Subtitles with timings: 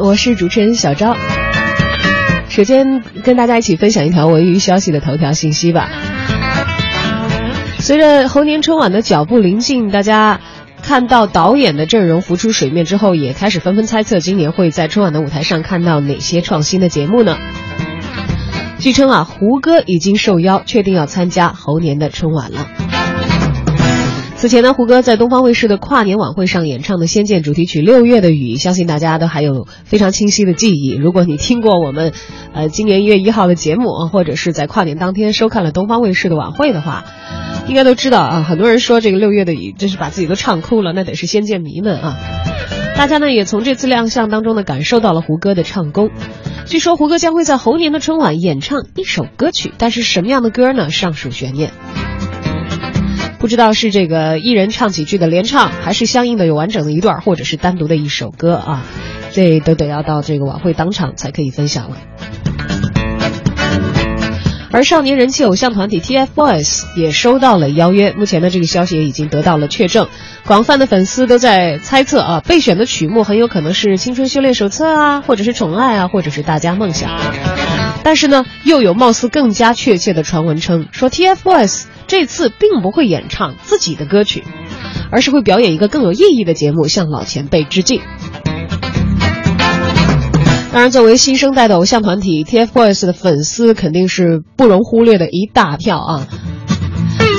[0.00, 1.14] 我是主持人小昭。
[2.48, 5.90] 首先跟大家一起分享一条文娱消息的头条信息吧。
[7.78, 10.40] 随着猴年春晚的脚步临近，大家
[10.82, 17.36] 看到导演的阵容浮出水面之后，也开始纷纷猜测今年会在春晚的舞台上看到哪些创新的节目呢？
[18.78, 22.66] 据称啊，胡歌已经受邀，确定要参加猴年的春晚了。
[24.42, 30.96] 此前呢，胡歌在东方卫视的跨年晚会上演唱的《仙剑》主题曲《六月的雨》，相信大家都还有非常清晰的记忆。
[30.96, 32.12] 如果你听过我们，
[32.52, 37.04] 呃，今年一月一号的节目，或者是在跨年当天收看了东方卫视的晚会的话，
[37.68, 38.42] 应该都知道啊。
[38.42, 42.16] 很多人说这个《六月的雨》真是把自己都唱哭了，那得是仙剑迷们啊。
[42.96, 46.10] 大家呢也从这次亮相当中呢感受到了胡歌的唱功。
[46.66, 50.90] 据说胡歌将会在猴年的春晚演唱一首歌曲，但是什么样的歌呢？
[50.90, 51.70] 尚属悬念。
[53.42, 58.84] 不知道是这个一人唱几句的联唱，还是相应的有完整的一段，或者是单独的一首歌啊？
[59.32, 61.96] 这都得要到这个晚会当场才可以分享了。
[64.72, 70.08] 而少年人气偶像团体 TFBOYS 也收到了邀约，目前的这个消息也已经得到了确证。
[70.46, 77.10] 广泛的粉丝都在猜测啊，备选的曲目很有可能是《青春修炼手册》啊，或者是《宠爱》啊，或者是《大家梦想》。
[78.02, 81.84] 但是呢，又有貌似更加确切的传闻称，说 TFBOYS。
[82.08, 84.42] 这次并不会演唱自己的歌曲，
[85.10, 88.02] 而是会表演一个更有意义的节目，向老前辈致敬。
[90.72, 96.26] 当然，作为新生代的偶像团体，TFBOYS 的粉丝肯定是不容忽略的一大票啊！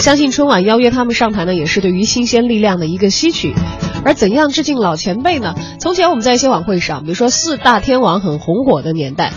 [0.01, 3.55] 相信春晚邀约他们上台呢，也是对于新鲜力量的一个吸取。
[4.05, 5.55] 而怎样致敬老前辈呢？
[5.79, 9.33] 从前我们在一些晚会上，比如说四大天王很红火的年代，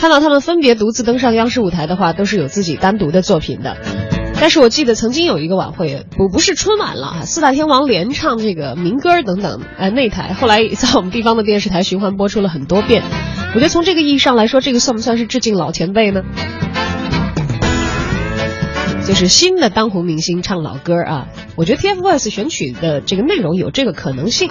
[0.00, 3.78] 看到他们分别独自登上央视舞台的话，都是有自己单独的作品的。
[4.40, 13.02] 但是我记得曾经有一个晚会，不不是春晚了，四大天王连唱这个民歌等等，呃，那台后来在我们地方的电视台循环播出了很多遍。
[13.54, 16.22] 我觉得从这个意义上来说，这个算不算是致敬老前辈呢？
[19.06, 24.50] 就是新的当红明星唱老歌啊，我觉得 TFBOYS 选曲的这个内容有这个可能性，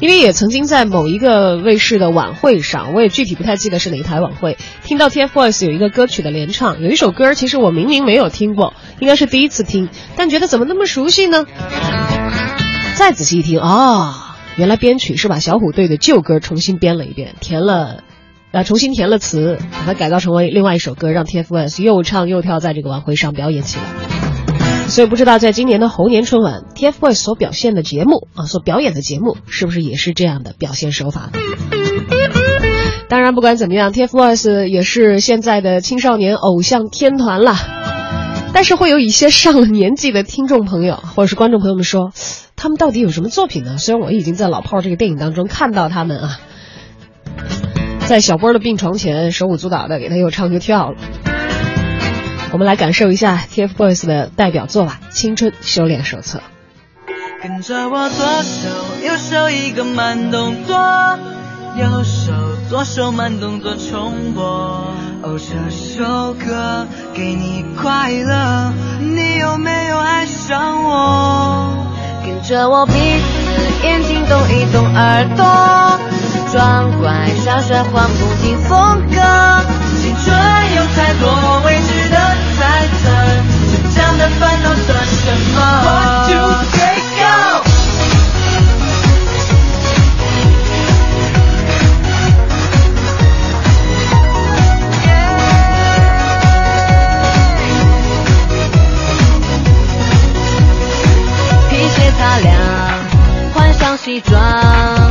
[0.00, 11.46] 因为也曾经在某一个卫视的晚会上，我也具体不太记得是哪一台晚会，听到 TFBOYS 有一个歌曲的联唱，有一首歌其实我明明没有听过，应该是第一次听，但觉得怎么那么熟悉呢？
[12.96, 18.02] 再仔细一听啊，原来编曲是把小虎队的旧歌重新编了一遍，填了。
[18.52, 23.84] 啊，重新填了词，把它改造成为另外一首歌，让 TFBOYS 又唱又跳，在这个晚会上表演起来。
[24.88, 31.30] 所以不知道在今年的猴年春晚，TFBOYS 所表现的节目啊，所表演的节目，是不是也是这样的表现手法？
[33.08, 37.56] 当然，不管怎么样，TFBOYS 也是现在的青少年偶像天团了。
[38.52, 42.12] 但是会有一些上了年纪的听众朋友或者是观众朋友们说，
[42.54, 43.78] 他们到底有什么作品呢？
[43.78, 46.38] 虽然我已经在《老炮儿》这个电影当中看到他们啊。
[48.08, 50.96] 在小波的病床前手舞足蹈的给他又唱又跳了。
[52.52, 56.38] 我们来感受一下 TFBOYS 的代表作吧，《青春修炼手册》。
[57.42, 58.68] 跟着我左手
[59.02, 60.76] 右手一个慢动作，
[61.76, 62.32] 右手
[62.68, 64.44] 左手慢动作重播。
[65.22, 71.74] 哦，这首歌给你快乐，你有没有爱上我？
[72.24, 76.11] 跟着我鼻子眼睛动一动耳朵。
[76.52, 77.10] 装乖
[77.42, 79.16] 耍帅换不停风格，
[80.02, 80.36] 青春
[80.76, 82.16] 有太多未知的
[82.58, 83.08] 猜测，
[83.72, 86.36] 成长的烦恼算什么？One two
[86.76, 87.24] three go！
[101.70, 102.52] 皮鞋擦亮，
[103.54, 105.01] 换上西装。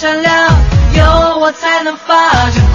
[0.00, 0.48] 闪亮
[0.92, 2.67] 有我才能发着